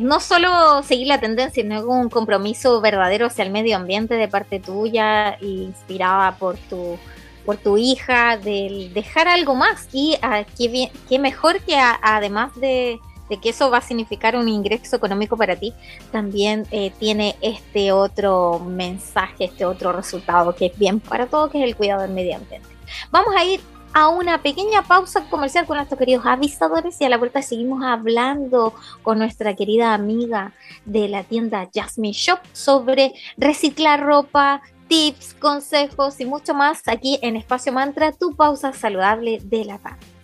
no 0.01 0.21
solo 0.21 0.83
seguir 0.83 1.07
la 1.07 1.21
tendencia, 1.21 1.63
sino 1.63 1.85
un 1.85 2.09
compromiso 2.09 2.81
verdadero 2.81 3.27
hacia 3.27 3.45
el 3.45 3.51
medio 3.51 3.77
ambiente 3.77 4.15
de 4.15 4.29
parte 4.29 4.59
tuya, 4.59 5.39
inspirada 5.41 6.37
por 6.37 6.57
tu, 6.57 6.99
por 7.45 7.57
tu 7.57 7.79
hija, 7.79 8.37
de 8.37 8.91
dejar 8.93 9.29
algo 9.29 9.55
más. 9.55 9.89
Y 9.93 10.17
ah, 10.23 10.45
qué, 10.57 11.19
mejor 11.19 11.61
que 11.61 11.77
además 11.77 12.55
de, 12.57 12.99
que 13.41 13.51
eso 13.51 13.71
va 13.71 13.79
a 13.79 13.83
significar 13.83 14.35
un 14.35 14.49
ingreso 14.49 14.97
económico 14.97 15.37
para 15.37 15.55
ti, 15.55 15.73
también 16.11 16.67
eh, 16.73 16.91
tiene 16.99 17.37
este 17.41 17.93
otro 17.93 18.59
mensaje, 18.59 19.45
este 19.45 19.65
otro 19.65 19.93
resultado 19.93 20.55
que 20.55 20.67
es 20.67 20.79
bien 20.79 20.99
para 20.99 21.27
todo, 21.27 21.49
que 21.49 21.59
es 21.59 21.65
el 21.65 21.77
cuidado 21.77 22.03
del 22.03 22.11
medio 22.11 22.37
ambiente. 22.37 22.67
Vamos 23.13 23.35
a 23.37 23.45
ir 23.45 23.61
a 23.93 24.09
una 24.09 24.43
pequeña 24.43 24.83
pausa 24.83 25.29
comercial 25.29 25.67
con 25.67 25.77
nuestros 25.77 25.99
queridos 25.99 26.25
avisadores 26.27 27.01
y 27.01 27.05
a 27.05 27.09
la 27.09 27.19
vuelta 27.19 27.43
seguimos 27.43 27.83
hablando 27.83 28.75
con 29.03 29.19
nuestra 29.19 29.55
querida 29.55 29.95
amiga 29.95 30.53
de 30.85 31.09
la 31.09 31.25
tienda 31.25 31.69
Jasmine 31.75 32.13
Shop 32.13 32.39
sobre 32.53 33.15
reciclar 33.37 34.01
ropa, 34.03 34.63
tips, 34.89 35.35
consejos 35.35 36.21
y 36.21 36.27
mucho 36.27 36.55
más 36.55 36.83
aquí 36.87 37.19
en 37.23 37.37
Espacio 37.37 37.73
Mantra, 37.73 38.13
tu 38.13 38.37
pausa 38.37 38.73
saludable 38.73 39.41
de 39.43 39.65
la 39.65 39.79
tarde 39.79 40.20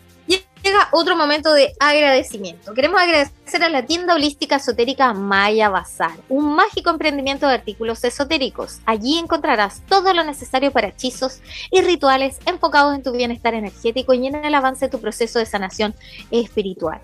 otro 0.93 1.17
momento 1.17 1.53
de 1.53 1.73
agradecimiento. 1.81 2.75
Queremos 2.75 3.01
agradecer 3.01 3.63
a 3.63 3.69
la 3.69 3.85
tienda 3.85 4.15
holística 4.15 4.57
esotérica 4.57 5.13
Maya 5.13 5.69
Bazar, 5.69 6.17
un 6.29 6.55
mágico 6.55 6.91
emprendimiento 6.91 7.47
de 7.49 7.55
artículos 7.55 8.05
esotéricos. 8.05 8.81
Allí 8.87 9.19
encontrarás 9.19 9.83
todo 9.89 10.13
lo 10.13 10.25
necesario 10.25 10.73
para 10.73 10.89
hechizos 10.89 11.41
y 11.71 11.83
rituales 11.83 12.39
enfocados 12.47 12.95
en 12.95 13.03
tu 13.03 13.13
bienestar 13.13 13.55
energético 13.55 14.15
y 14.15 14.27
en 14.27 14.37
el 14.37 14.55
avance 14.55 14.87
de 14.87 14.91
tu 14.91 15.01
proceso 15.01 15.39
de 15.39 15.47
sanación 15.47 15.95
espiritual. 16.31 17.01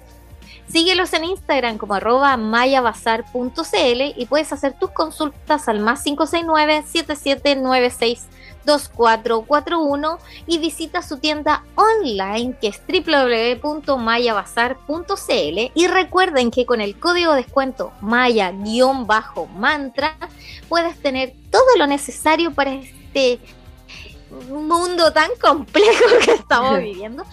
Síguelos 0.68 1.12
en 1.12 1.24
Instagram 1.24 1.76
como 1.76 1.94
arroba 1.94 2.36
mayabazar.cl 2.36 4.02
y 4.16 4.26
puedes 4.26 4.52
hacer 4.52 4.72
tus 4.78 4.90
consultas 4.90 5.68
al 5.68 5.80
más 5.80 6.02
569 6.02 6.84
7796 6.86 8.26
2441 8.64 10.18
y 10.46 10.58
visita 10.58 11.02
su 11.02 11.18
tienda 11.18 11.64
online 11.74 12.56
que 12.60 12.68
es 12.68 12.80
www.mayabazar.cl 12.86 15.70
y 15.74 15.86
recuerden 15.86 16.50
que 16.50 16.66
con 16.66 16.80
el 16.80 16.98
código 16.98 17.32
de 17.32 17.42
descuento 17.42 17.92
maya-mantra 18.00 20.16
puedes 20.68 21.00
tener 21.00 21.34
todo 21.50 21.76
lo 21.76 21.86
necesario 21.86 22.52
para 22.52 22.72
este 22.72 23.40
mundo 24.48 25.12
tan 25.12 25.30
complejo 25.40 26.04
que 26.24 26.32
estamos 26.32 26.78
viviendo, 26.82 27.24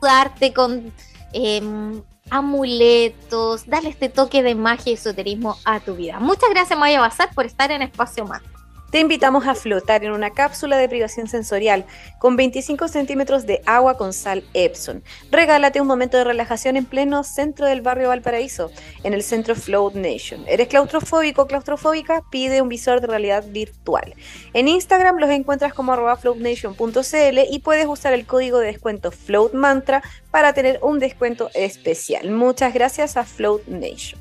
darte 0.00 0.52
con 0.52 0.92
em, 1.32 2.02
amuletos, 2.30 3.66
darle 3.66 3.90
este 3.90 4.08
toque 4.08 4.42
de 4.42 4.54
magia 4.54 4.92
y 4.92 4.94
esoterismo 4.94 5.56
a 5.64 5.80
tu 5.80 5.94
vida. 5.94 6.20
Muchas 6.20 6.50
gracias 6.50 6.78
Maya 6.78 7.00
Bazar 7.00 7.34
por 7.34 7.46
estar 7.46 7.70
en 7.70 7.82
Espacio 7.82 8.24
Mantra. 8.24 8.57
Te 8.90 9.00
invitamos 9.00 9.46
a 9.46 9.54
flotar 9.54 10.02
en 10.02 10.12
una 10.12 10.30
cápsula 10.30 10.78
de 10.78 10.88
privación 10.88 11.28
sensorial 11.28 11.84
con 12.18 12.36
25 12.36 12.88
centímetros 12.88 13.44
de 13.44 13.60
agua 13.66 13.98
con 13.98 14.14
sal 14.14 14.44
Epson. 14.54 15.02
Regálate 15.30 15.82
un 15.82 15.86
momento 15.86 16.16
de 16.16 16.24
relajación 16.24 16.76
en 16.78 16.86
pleno 16.86 17.22
centro 17.22 17.66
del 17.66 17.82
barrio 17.82 18.08
Valparaíso, 18.08 18.70
en 19.04 19.12
el 19.12 19.22
centro 19.22 19.54
Float 19.54 19.94
Nation. 19.94 20.42
¿Eres 20.48 20.68
claustrofóbico 20.68 21.42
o 21.42 21.46
claustrofóbica? 21.46 22.22
Pide 22.30 22.62
un 22.62 22.70
visor 22.70 23.02
de 23.02 23.08
realidad 23.08 23.44
virtual. 23.46 24.14
En 24.54 24.68
Instagram 24.68 25.18
los 25.18 25.28
encuentras 25.28 25.74
como 25.74 25.94
floatnation.cl 26.16 27.38
y 27.50 27.58
puedes 27.58 27.86
usar 27.86 28.14
el 28.14 28.24
código 28.24 28.58
de 28.58 28.68
descuento 28.68 29.10
Float 29.10 29.52
Mantra 29.52 30.02
para 30.30 30.54
tener 30.54 30.78
un 30.82 30.98
descuento 30.98 31.50
especial. 31.52 32.30
Muchas 32.30 32.72
gracias 32.72 33.18
a 33.18 33.24
Float 33.24 33.66
Nation. 33.66 34.18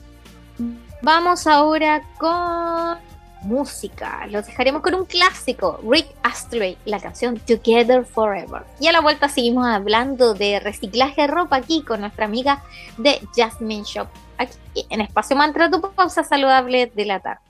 Vamos 1.02 1.48
ahora 1.48 2.02
con 2.18 3.17
música. 3.48 4.27
Los 4.27 4.46
dejaremos 4.46 4.82
con 4.82 4.94
un 4.94 5.06
clásico, 5.06 5.80
Rick 5.89 6.08
Astley, 6.24 6.77
la 6.86 7.00
canción 7.00 7.39
Together 7.39 8.06
Forever. 8.06 8.63
Y 8.80 8.88
a 8.88 8.92
la 8.92 9.01
vuelta 9.01 9.30
seguimos 9.30 9.66
hablando 9.66 10.34
de 10.34 10.60
reciclaje 10.60 11.22
de 11.22 11.27
ropa 11.27 11.56
aquí 11.56 11.82
con 11.82 12.01
nuestra 12.01 12.25
amiga 12.25 12.63
de 12.98 13.22
Jasmine 13.36 13.84
Shop, 13.84 14.08
aquí 14.38 14.58
en 14.89 15.01
Espacio 15.01 15.36
Mantra, 15.36 15.72
tu 15.72 15.82
pausa 15.82 16.24
saludable 16.24 16.92
de 16.94 17.06
la 17.06 17.20
tarde. 17.20 17.47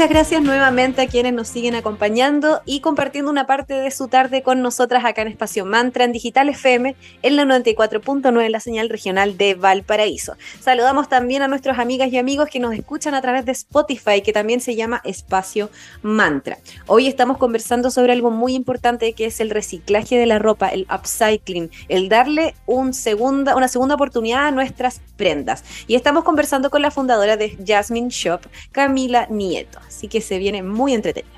Muchas 0.00 0.14
gracias 0.14 0.42
nuevamente 0.42 1.02
a 1.02 1.06
quienes 1.06 1.34
nos 1.34 1.46
siguen 1.46 1.74
acompañando 1.74 2.62
y 2.64 2.80
compartiendo 2.80 3.30
una 3.30 3.46
parte 3.46 3.74
de 3.74 3.90
su 3.90 4.08
tarde 4.08 4.42
con 4.42 4.62
nosotras 4.62 5.04
acá 5.04 5.20
en 5.20 5.28
Espacio 5.28 5.66
Mantra 5.66 6.04
en 6.04 6.12
Digital 6.12 6.48
FM 6.48 6.96
en 7.20 7.36
la 7.36 7.44
94.9 7.44 8.48
la 8.48 8.60
señal 8.60 8.88
regional 8.88 9.36
de 9.36 9.52
Valparaíso. 9.56 10.36
Saludamos 10.58 11.10
también 11.10 11.42
a 11.42 11.48
nuestras 11.48 11.78
amigas 11.78 12.10
y 12.10 12.16
amigos 12.16 12.48
que 12.48 12.60
nos 12.60 12.72
escuchan 12.72 13.12
a 13.12 13.20
través 13.20 13.44
de 13.44 13.52
Spotify 13.52 14.22
que 14.22 14.32
también 14.32 14.62
se 14.62 14.74
llama 14.74 15.02
Espacio 15.04 15.68
Mantra. 16.00 16.56
Hoy 16.86 17.06
estamos 17.06 17.36
conversando 17.36 17.90
sobre 17.90 18.14
algo 18.14 18.30
muy 18.30 18.54
importante 18.54 19.12
que 19.12 19.26
es 19.26 19.38
el 19.38 19.50
reciclaje 19.50 20.16
de 20.16 20.24
la 20.24 20.38
ropa, 20.38 20.68
el 20.68 20.86
upcycling, 20.90 21.70
el 21.90 22.08
darle 22.08 22.54
una 22.64 22.94
segunda 22.94 23.94
oportunidad 23.94 24.46
a 24.46 24.50
nuestras 24.50 25.02
prendas. 25.18 25.62
Y 25.88 25.94
estamos 25.94 26.24
conversando 26.24 26.70
con 26.70 26.80
la 26.80 26.90
fundadora 26.90 27.36
de 27.36 27.58
Jasmine 27.66 28.08
Shop, 28.08 28.40
Camila 28.72 29.26
Nieto. 29.28 29.89
Así 29.90 30.06
que 30.06 30.20
se 30.20 30.38
viene 30.38 30.62
muy 30.62 30.94
entretenido. 30.94 31.34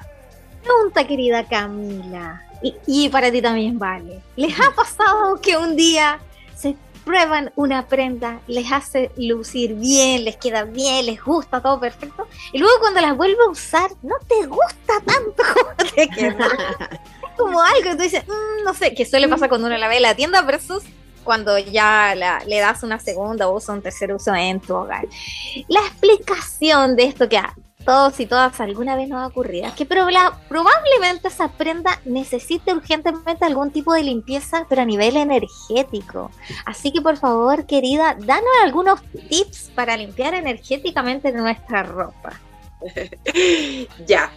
Pregunta, 0.63 1.07
querida 1.07 1.43
Camila. 1.49 2.43
Y, 2.87 3.09
para 3.09 3.33
ti 3.33 3.41
también 3.41 3.79
vale. 3.79 4.21
¿Les 4.37 4.55
ha 4.61 4.71
pasado 4.77 5.41
que 5.41 5.57
un 5.57 5.75
día 5.75 6.21
se 6.55 6.77
prueban 7.03 7.51
una 7.57 7.89
prenda, 7.89 8.41
les 8.47 8.71
hace 8.71 9.11
lucir 9.17 9.75
bien, 9.75 10.25
les 10.25 10.37
queda 10.37 10.65
bien, 10.65 11.07
les 11.07 11.25
gusta 11.25 11.63
todo 11.63 11.81
perfecto, 11.81 12.29
y 12.53 12.59
luego 12.59 12.79
cuando 12.79 13.01
las 13.01 13.17
vuelve 13.17 13.39
a 13.45 13.51
usar, 13.51 13.91
no 14.03 14.15
te 14.29 14.47
gusta 14.47 15.01
tanto 15.05 15.43
como 15.55 15.75
te 15.93 16.09
queda. 16.09 16.47
es 16.47 17.37
como 17.37 17.61
algo 17.61 17.83
que 17.83 17.97
tú 17.97 18.03
dices, 18.03 18.23
mm, 18.29 18.65
no 18.65 18.75
sé, 18.75 18.95
que 18.95 19.07
suele 19.07 19.29
pasar 19.29 19.49
cuando 19.49 19.67
uno 19.67 19.77
la 19.79 19.89
ve 19.89 19.97
en 19.97 20.03
la 20.03 20.15
tienda 20.15 20.43
versus 20.43 20.85
cuando 21.25 21.59
ya 21.59 22.15
le 22.47 22.59
das 22.59 22.83
una 22.83 22.99
segunda 22.99 23.49
o 23.49 23.61
un 23.69 23.83
tercer 23.83 24.13
uso 24.13 24.35
en 24.35 24.61
tu 24.61 24.75
hogar. 24.75 25.07
La 25.69 25.81
explicación 25.81 26.97
de 26.97 27.05
esto 27.05 27.29
que 27.29 27.41
todos 27.85 28.19
y 28.21 28.27
todas 28.27 28.61
alguna 28.61 28.97
vez 28.97 29.09
nos 29.09 29.21
ha 29.21 29.27
ocurrido, 29.27 29.73
que 29.77 29.87
probablemente 29.87 31.29
esa 31.29 31.49
prenda 31.49 32.01
necesite 32.05 32.73
urgentemente 32.73 33.45
algún 33.45 33.71
tipo 33.71 33.93
de 33.95 34.03
limpieza, 34.03 34.67
pero 34.69 34.83
a 34.83 34.85
nivel 34.85 35.17
energético. 35.17 36.31
Así 36.65 36.93
que 36.93 37.01
por 37.01 37.17
favor, 37.17 37.67
querida, 37.67 38.17
danos 38.19 38.51
algunos 38.63 39.03
tips 39.29 39.71
para 39.75 39.97
limpiar 39.97 40.35
energéticamente 40.35 41.33
nuestra 41.33 41.83
ropa. 41.83 42.41
ya, 44.07 44.31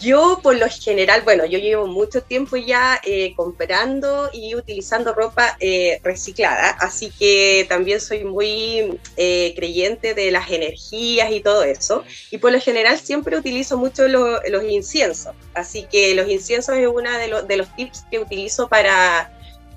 yo 0.00 0.40
por 0.42 0.56
lo 0.56 0.68
general, 0.68 1.22
bueno, 1.22 1.44
yo 1.46 1.58
llevo 1.58 1.86
mucho 1.86 2.22
tiempo 2.22 2.56
ya 2.56 3.00
eh, 3.04 3.34
comprando 3.36 4.30
y 4.32 4.54
utilizando 4.54 5.14
ropa 5.14 5.56
eh, 5.60 6.00
reciclada, 6.02 6.70
así 6.80 7.10
que 7.10 7.66
también 7.68 8.00
soy 8.00 8.24
muy 8.24 8.98
eh, 9.16 9.52
creyente 9.56 10.14
de 10.14 10.30
las 10.30 10.50
energías 10.50 11.30
y 11.30 11.40
todo 11.40 11.64
eso. 11.64 12.04
Y 12.30 12.38
por 12.38 12.52
lo 12.52 12.60
general 12.60 12.98
siempre 12.98 13.36
utilizo 13.36 13.76
mucho 13.76 14.08
los 14.08 14.64
inciensos, 14.68 15.34
así 15.54 15.86
que 15.90 16.14
los 16.14 16.28
inciensos 16.28 16.76
es 16.76 16.86
uno 16.86 17.10
de, 17.10 17.42
de 17.46 17.56
los 17.56 17.74
tips 17.76 18.04
que 18.10 18.18
utilizo 18.18 18.68
para 18.68 19.30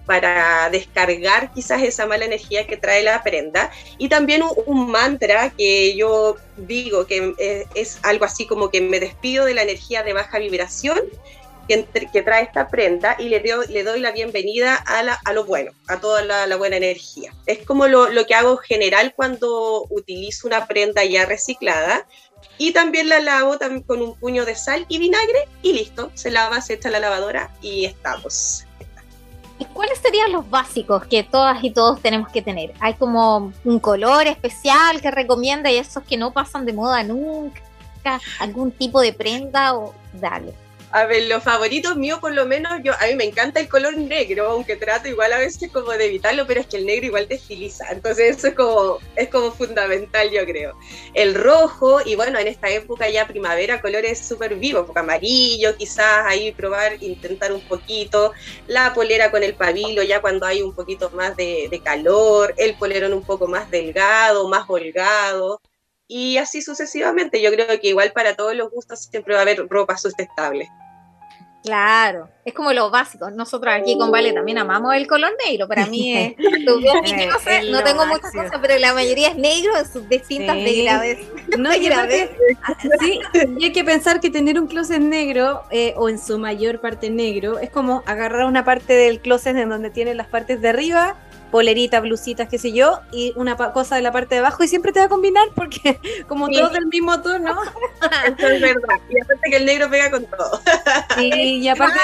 para 0.05 0.69
descargar 0.69 1.51
quizás 1.53 1.83
esa 1.83 2.05
mala 2.05 2.25
energía 2.25 2.67
que 2.67 2.77
trae 2.77 3.03
la 3.03 3.23
prenda. 3.23 3.71
Y 3.97 4.09
también 4.09 4.43
un, 4.65 4.91
mantra 4.91 5.51
que 5.57 5.95
yo 5.95 6.37
digo 6.57 7.07
que 7.07 7.33
eh, 7.37 7.65
es, 7.75 7.99
algo 8.03 8.25
así 8.25 8.45
como 8.45 8.69
que 8.69 8.81
me 8.81 8.99
despido 8.99 9.45
de 9.45 9.53
la 9.53 9.63
energía 9.63 10.03
de 10.03 10.13
baja 10.13 10.39
vibración 10.39 10.99
que, 11.67 12.21
trae 12.21 12.43
esta 12.43 12.67
prenda 12.67 13.15
y 13.17 13.29
le, 13.29 13.39
doy, 13.83 13.99
la 13.99 14.11
bienvenida 14.11 14.75
a, 14.75 15.33
lo 15.33 15.45
bueno, 15.45 15.71
a 15.87 15.99
toda 15.99 16.21
la, 16.23 16.55
buena 16.55 16.77
energía. 16.77 17.33
Es 17.45 17.65
como 17.65 17.87
lo, 17.87 18.25
que 18.25 18.35
hago 18.35 18.57
general 18.57 19.13
cuando 19.15 19.85
utilizo 19.89 20.47
una 20.47 20.67
prenda 20.67 21.03
ya 21.03 21.25
reciclada. 21.25 22.07
Y 22.57 22.71
también 22.71 23.09
la 23.09 23.19
lavo 23.19 23.57
con 23.85 24.01
un 24.01 24.15
puño 24.17 24.45
de 24.45 24.55
sal 24.55 24.85
y 24.87 24.97
vinagre 24.97 25.47
y 25.61 25.73
listo, 25.73 26.11
se 26.13 26.31
lava, 26.31 26.61
se 26.61 26.75
echa 26.75 26.89
la 26.89 26.99
lavadora 26.99 27.51
y 27.61 27.85
estamos. 27.85 28.65
¿Y 29.57 29.65
cuáles 29.65 29.99
serían 29.99 30.31
los 30.31 30.49
básicos 30.49 31.05
que 31.05 31.23
todas 31.23 31.63
y 31.63 31.71
todos 31.71 32.01
tenemos 32.01 32.29
que 32.29 32.41
tener? 32.41 32.73
¿Hay 32.79 32.95
como 32.95 33.53
un 33.63 33.79
color 33.79 34.27
especial 34.27 35.01
que 35.01 35.11
recomienda 35.11 35.71
y 35.71 35.77
esos 35.77 36.03
que 36.03 36.17
no 36.17 36.31
pasan 36.31 36.65
de 36.65 36.73
moda 36.73 37.03
nunca? 37.03 37.61
¿Algún 38.39 38.71
tipo 38.71 39.01
de 39.01 39.13
prenda 39.13 39.75
o 39.75 39.93
dale? 40.13 40.53
A 40.95 41.07
ver, 41.07 41.23
los 41.23 41.43
favoritos 41.43 41.97
míos, 41.97 42.19
por 42.21 42.33
lo 42.33 42.45
menos, 42.45 42.71
yo 42.81 42.93
a 42.93 43.07
mí 43.07 43.15
me 43.15 43.25
encanta 43.25 43.59
el 43.59 43.67
color 43.67 43.97
negro, 43.97 44.47
aunque 44.51 44.77
trato 44.77 45.09
igual 45.09 45.33
a 45.33 45.39
veces 45.39 45.69
como 45.69 45.91
de 45.91 46.05
evitarlo, 46.05 46.47
pero 46.47 46.61
es 46.61 46.67
que 46.67 46.77
el 46.77 46.85
negro 46.85 47.07
igual 47.07 47.27
te 47.27 47.35
estiliza. 47.35 47.91
Entonces 47.91 48.37
eso 48.37 48.47
es 48.47 48.53
como, 48.53 48.99
es 49.17 49.27
como 49.27 49.51
fundamental, 49.51 50.31
yo 50.31 50.45
creo. 50.45 50.73
El 51.13 51.35
rojo, 51.35 51.99
y 52.05 52.15
bueno, 52.15 52.39
en 52.39 52.47
esta 52.47 52.69
época 52.69 53.09
ya 53.09 53.27
primavera, 53.27 53.81
colores 53.81 54.25
súper 54.25 54.55
vivos, 54.55 54.89
amarillo, 54.95 55.75
quizás 55.75 56.25
ahí 56.27 56.53
probar, 56.53 57.03
intentar 57.03 57.51
un 57.51 57.67
poquito. 57.67 58.31
La 58.67 58.93
polera 58.93 59.31
con 59.31 59.43
el 59.43 59.55
pabilo, 59.55 60.01
ya 60.01 60.21
cuando 60.21 60.45
hay 60.45 60.61
un 60.61 60.73
poquito 60.73 61.09
más 61.09 61.35
de, 61.35 61.67
de 61.69 61.81
calor. 61.81 62.53
El 62.55 62.77
polerón 62.77 63.11
un 63.11 63.25
poco 63.25 63.47
más 63.47 63.69
delgado, 63.69 64.47
más 64.47 64.63
holgado 64.69 65.59
y 66.07 66.37
así 66.37 66.61
sucesivamente. 66.61 67.41
Yo 67.41 67.51
creo 67.51 67.67
que 67.81 67.89
igual 67.89 68.13
para 68.13 68.37
todos 68.37 68.55
los 68.55 68.71
gustos 68.71 69.09
siempre 69.11 69.33
va 69.33 69.41
a 69.41 69.43
haber 69.43 69.67
ropa 69.67 69.97
sustentable. 69.97 70.69
Claro, 71.65 72.29
es 72.45 72.53
como 72.53 72.71
lo 72.73 72.91
básico. 72.91 73.31
Nosotros 73.31 73.73
aquí 73.73 73.97
con 73.97 74.11
Vale 74.11 74.33
también 74.33 74.59
amamos 74.59 74.93
el 74.93 75.07
color 75.07 75.31
negro. 75.47 75.67
Para 75.67 75.87
mí 75.87 76.15
es, 76.15 76.35
no, 76.63 76.75
no 77.71 77.83
tengo 77.83 78.05
muchas 78.05 78.31
cosas, 78.31 78.59
pero 78.61 78.77
la 78.77 78.93
mayoría 78.93 79.29
es 79.29 79.35
negro 79.35 79.75
en 79.75 79.91
sus 79.91 80.07
distintas 80.07 80.55
sí. 80.57 80.87
No, 81.57 81.75
y, 81.75 81.87
ah, 81.87 82.07
sí, 82.99 83.19
y 83.57 83.63
hay 83.63 83.71
que 83.71 83.83
pensar 83.83 84.19
que 84.19 84.29
tener 84.29 84.59
un 84.59 84.67
closet 84.67 84.99
negro, 84.99 85.63
eh, 85.71 85.95
o 85.97 86.07
en 86.07 86.19
su 86.19 86.37
mayor 86.37 86.79
parte 86.79 87.09
negro, 87.09 87.57
es 87.57 87.71
como 87.71 88.03
agarrar 88.05 88.45
una 88.45 88.63
parte 88.63 88.93
del 88.93 89.19
closet 89.19 89.57
en 89.57 89.69
donde 89.69 89.89
tiene 89.89 90.13
las 90.13 90.27
partes 90.27 90.61
de 90.61 90.69
arriba 90.69 91.15
polerita, 91.51 91.99
blusitas, 91.99 92.49
qué 92.49 92.57
sé 92.57 92.71
yo, 92.71 92.99
y 93.11 93.33
una 93.35 93.55
cosa 93.55 93.95
de 93.95 94.01
la 94.01 94.11
parte 94.11 94.35
de 94.35 94.39
abajo 94.39 94.63
y 94.63 94.67
siempre 94.67 94.91
te 94.91 94.99
va 94.99 95.05
a 95.05 95.09
combinar 95.09 95.47
porque 95.55 95.99
como 96.27 96.49
todos 96.49 96.73
del 96.73 96.87
mismo 96.87 97.21
tono. 97.21 97.55
Eso 98.37 98.47
es 98.47 98.61
verdad. 98.61 98.99
Y 99.09 99.21
aparte 99.21 99.49
que 99.49 99.57
el 99.57 99.65
negro 99.65 99.89
pega 99.89 100.11
con 100.11 100.25
todo. 100.25 100.61
Sí, 101.17 101.59
y 101.59 101.67
aparte 101.67 101.99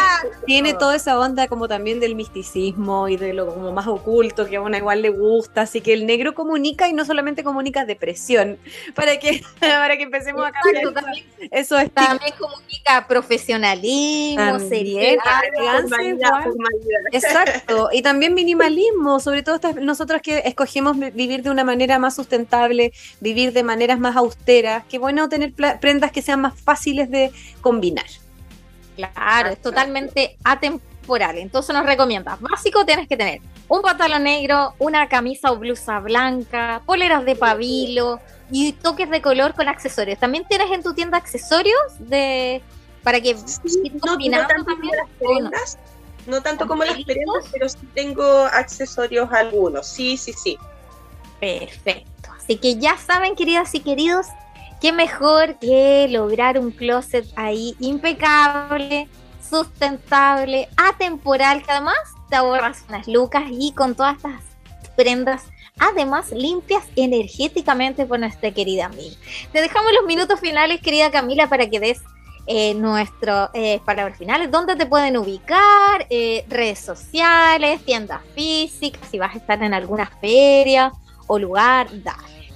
tiene 0.45 0.73
toda 0.73 0.95
esa 0.95 1.19
onda 1.19 1.47
como 1.47 1.67
también 1.67 1.99
del 1.99 2.15
misticismo 2.15 3.07
y 3.07 3.17
de 3.17 3.33
lo 3.33 3.53
como 3.53 3.71
más 3.71 3.87
oculto 3.87 4.45
que 4.45 4.57
a 4.57 4.61
una 4.61 4.77
igual 4.77 5.01
le 5.01 5.09
gusta, 5.09 5.61
así 5.61 5.81
que 5.81 5.93
el 5.93 6.05
negro 6.05 6.33
comunica 6.33 6.87
y 6.87 6.93
no 6.93 7.05
solamente 7.05 7.43
comunica 7.43 7.85
depresión, 7.85 8.57
para 8.95 9.17
que 9.19 9.41
para 9.59 9.97
que 9.97 10.03
empecemos 10.03 10.45
a 10.45 10.51
cambiar 10.51 10.93
también, 10.93 11.25
eso 11.51 11.77
es 11.77 11.91
también 11.91 12.33
comunica 12.37 13.07
profesionalismo, 13.07 14.59
seriedad, 14.59 15.21
Exacto, 17.11 17.89
y 17.91 18.01
también 18.01 18.33
minimalismo, 18.33 19.19
sobre 19.19 19.30
todo 19.43 19.59
nosotros 19.79 20.21
que 20.21 20.39
escogemos 20.45 20.97
vivir 20.97 21.43
de 21.43 21.49
una 21.49 21.63
manera 21.63 21.99
más 21.99 22.15
sustentable, 22.15 22.91
vivir 23.19 23.53
de 23.53 23.63
maneras 23.63 23.99
más 23.99 24.15
austeras, 24.15 24.83
qué 24.89 24.97
bueno 24.97 25.29
tener 25.29 25.53
prendas 25.53 26.11
que 26.11 26.21
sean 26.21 26.41
más 26.41 26.59
fáciles 26.59 27.09
de 27.09 27.31
combinar. 27.61 28.05
Claro, 28.95 29.49
es 29.49 29.61
totalmente 29.61 30.37
atemporal. 30.43 31.37
Entonces 31.37 31.73
nos 31.73 31.85
recomienda, 31.85 32.37
básico 32.39 32.85
tienes 32.85 33.07
que 33.07 33.17
tener 33.17 33.41
un 33.67 33.81
pantalón 33.81 34.23
negro, 34.23 34.73
una 34.79 35.07
camisa 35.07 35.51
o 35.51 35.57
blusa 35.57 35.99
blanca, 35.99 36.81
poleras 36.85 37.23
de 37.23 37.35
pabilo 37.35 38.19
y 38.51 38.73
toques 38.73 39.09
de 39.09 39.21
color 39.21 39.53
con 39.53 39.69
accesorios. 39.69 40.19
También 40.19 40.45
tienes 40.47 40.69
en 40.71 40.83
tu 40.83 40.93
tienda 40.93 41.17
accesorios 41.17 41.77
de 41.99 42.61
para 43.01 43.19
que 43.21 43.33
no, 43.33 43.41
combinando 43.99 44.63
también. 44.65 44.93
No 45.21 45.49
tanto 46.43 46.67
como 46.67 46.83
las 46.83 47.03
prendas, 47.03 47.45
pero 47.51 47.67
sí 47.69 47.79
tengo 47.93 48.23
accesorios 48.23 49.31
algunos. 49.31 49.87
Sí, 49.87 50.17
sí, 50.17 50.33
sí. 50.33 50.57
Perfecto. 51.39 52.29
Así 52.37 52.57
que 52.57 52.77
ya 52.77 52.97
saben, 52.97 53.35
queridas 53.35 53.73
y 53.73 53.79
queridos, 53.79 54.27
qué 54.79 54.91
mejor 54.91 55.57
que 55.59 56.07
lograr 56.09 56.59
un 56.59 56.71
closet 56.71 57.25
ahí 57.35 57.75
impecable, 57.79 59.07
sustentable, 59.47 60.69
atemporal, 60.77 61.63
que 61.63 61.71
además 61.71 61.97
te 62.29 62.35
ahorras 62.35 62.83
unas 62.89 63.07
lucas 63.07 63.43
y 63.49 63.73
con 63.73 63.95
todas 63.95 64.17
estas 64.17 64.41
prendas 64.95 65.43
además 65.81 66.31
limpias 66.31 66.83
energéticamente 66.95 68.05
por 68.05 68.19
nuestra 68.19 68.51
querida 68.51 68.85
amiga. 68.85 69.15
Te 69.51 69.61
dejamos 69.61 69.91
los 69.93 70.05
minutos 70.05 70.39
finales, 70.39 70.81
querida 70.81 71.11
Camila, 71.11 71.47
para 71.47 71.69
que 71.69 71.79
des 71.79 72.01
eh, 72.47 72.73
nuestro 72.73 73.49
eh, 73.53 73.79
palabras 73.85 74.17
finales, 74.17 74.49
dónde 74.51 74.75
te 74.75 74.85
pueden 74.85 75.17
ubicar, 75.17 76.07
eh, 76.09 76.43
redes 76.49 76.79
sociales, 76.79 77.83
tiendas 77.85 78.21
físicas, 78.35 79.07
si 79.09 79.19
vas 79.19 79.35
a 79.35 79.37
estar 79.37 79.61
en 79.63 79.73
alguna 79.73 80.07
feria 80.19 80.91
o 81.27 81.37
lugar, 81.37 81.87
dale. 82.03 82.51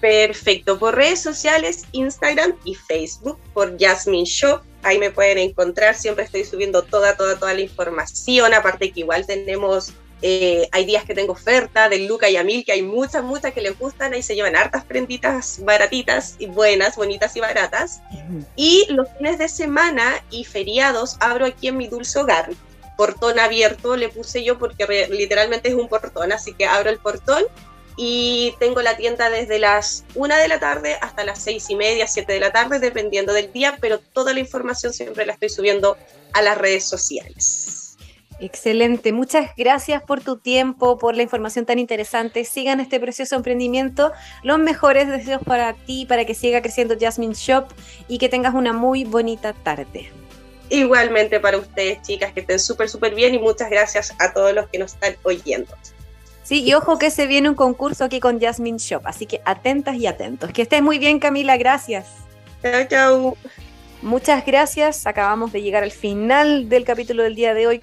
Perfecto, 0.00 0.78
por 0.78 0.94
redes 0.94 1.20
sociales, 1.20 1.84
Instagram 1.92 2.54
y 2.64 2.74
Facebook, 2.74 3.38
por 3.52 3.78
Jasmine 3.78 4.24
Shop, 4.24 4.62
ahí 4.82 4.98
me 4.98 5.10
pueden 5.10 5.38
encontrar, 5.38 5.94
siempre 5.94 6.24
estoy 6.24 6.44
subiendo 6.44 6.82
toda, 6.82 7.16
toda, 7.16 7.38
toda 7.38 7.54
la 7.54 7.60
información, 7.60 8.54
aparte 8.54 8.92
que 8.92 9.00
igual 9.00 9.26
tenemos 9.26 9.92
Eh, 10.20 10.68
hay 10.72 10.84
días 10.84 11.04
que 11.04 11.14
tengo 11.14 11.32
oferta 11.32 11.88
del 11.88 12.06
Luca 12.06 12.28
y 12.28 12.36
Amil, 12.36 12.64
que 12.64 12.72
hay 12.72 12.82
muchas, 12.82 13.22
muchas 13.22 13.52
que 13.52 13.60
les 13.60 13.78
gustan. 13.78 14.12
Ahí 14.12 14.22
se 14.22 14.34
llevan 14.34 14.56
hartas 14.56 14.84
prenditas 14.84 15.64
baratitas 15.64 16.36
y 16.38 16.46
buenas, 16.46 16.96
bonitas 16.96 17.36
y 17.36 17.40
baratas. 17.40 18.00
Y 18.56 18.86
los 18.90 19.08
fines 19.16 19.38
de 19.38 19.48
semana 19.48 20.22
y 20.30 20.44
feriados 20.44 21.16
abro 21.20 21.46
aquí 21.46 21.68
en 21.68 21.76
mi 21.76 21.86
dulce 21.86 22.18
hogar. 22.18 22.50
Portón 22.96 23.38
abierto 23.38 23.96
le 23.96 24.08
puse 24.08 24.42
yo 24.42 24.58
porque 24.58 25.06
literalmente 25.10 25.68
es 25.68 25.74
un 25.74 25.88
portón, 25.88 26.32
así 26.32 26.52
que 26.52 26.66
abro 26.66 26.90
el 26.90 26.98
portón 26.98 27.44
y 28.00 28.54
tengo 28.60 28.80
la 28.80 28.96
tienda 28.96 29.28
desde 29.28 29.58
las 29.58 30.04
1 30.14 30.36
de 30.36 30.48
la 30.48 30.60
tarde 30.60 30.96
hasta 31.00 31.24
las 31.24 31.42
6 31.42 31.70
y 31.70 31.74
media, 31.74 32.06
7 32.06 32.32
de 32.32 32.40
la 32.40 32.52
tarde, 32.52 32.78
dependiendo 32.78 33.32
del 33.32 33.52
día, 33.52 33.76
pero 33.80 33.98
toda 33.98 34.32
la 34.32 34.38
información 34.38 34.92
siempre 34.92 35.26
la 35.26 35.32
estoy 35.32 35.48
subiendo 35.48 35.96
a 36.32 36.40
las 36.40 36.56
redes 36.56 36.84
sociales. 36.88 37.67
Excelente, 38.40 39.12
muchas 39.12 39.50
gracias 39.56 40.00
por 40.02 40.22
tu 40.22 40.38
tiempo, 40.38 40.96
por 40.96 41.16
la 41.16 41.22
información 41.22 41.66
tan 41.66 41.78
interesante. 41.80 42.44
Sigan 42.44 42.78
este 42.78 43.00
precioso 43.00 43.34
emprendimiento. 43.34 44.12
Los 44.44 44.58
mejores 44.60 45.08
deseos 45.08 45.42
para 45.44 45.72
ti, 45.72 46.06
para 46.06 46.24
que 46.24 46.34
siga 46.34 46.62
creciendo 46.62 46.94
Jasmine 46.98 47.34
Shop 47.34 47.66
y 48.06 48.18
que 48.18 48.28
tengas 48.28 48.54
una 48.54 48.72
muy 48.72 49.04
bonita 49.04 49.52
tarde. 49.54 50.12
Igualmente 50.70 51.40
para 51.40 51.58
ustedes, 51.58 52.00
chicas, 52.02 52.32
que 52.32 52.40
estén 52.40 52.60
súper, 52.60 52.88
súper 52.88 53.14
bien 53.14 53.34
y 53.34 53.38
muchas 53.38 53.70
gracias 53.70 54.14
a 54.20 54.32
todos 54.32 54.54
los 54.54 54.68
que 54.68 54.78
nos 54.78 54.94
están 54.94 55.16
oyendo. 55.24 55.74
Sí, 56.44 56.62
y 56.62 56.74
ojo 56.74 56.98
que 56.98 57.10
se 57.10 57.26
viene 57.26 57.48
un 57.48 57.54
concurso 57.54 58.04
aquí 58.04 58.20
con 58.20 58.40
Jasmine 58.40 58.78
Shop, 58.78 59.02
así 59.04 59.26
que 59.26 59.40
atentas 59.44 59.96
y 59.96 60.06
atentos. 60.06 60.50
Que 60.52 60.62
estés 60.62 60.80
muy 60.80 60.98
bien, 60.98 61.18
Camila, 61.18 61.56
gracias. 61.56 62.06
Chao, 62.62 62.84
chao. 62.88 63.36
Muchas 64.00 64.46
gracias. 64.46 65.06
Acabamos 65.06 65.52
de 65.52 65.60
llegar 65.60 65.82
al 65.82 65.90
final 65.90 66.68
del 66.68 66.84
capítulo 66.84 67.24
del 67.24 67.34
día 67.34 67.52
de 67.52 67.66
hoy. 67.66 67.82